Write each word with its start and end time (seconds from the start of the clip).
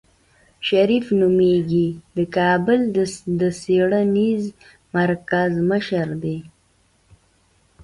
شريف 0.67 1.05
نومېږي 1.19 1.87
د 2.17 2.17
کابل 2.37 2.79
د 3.39 3.41
څېړنيز 3.61 4.43
مرکز 4.95 5.51
مشر 5.69 6.07
دی. 6.23 6.37